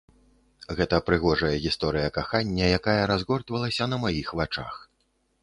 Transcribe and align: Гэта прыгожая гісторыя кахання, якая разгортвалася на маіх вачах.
Гэта 0.77 0.95
прыгожая 1.09 1.51
гісторыя 1.65 2.13
кахання, 2.15 2.65
якая 2.79 3.03
разгортвалася 3.13 3.89
на 3.93 4.01
маіх 4.07 4.27
вачах. 4.43 4.73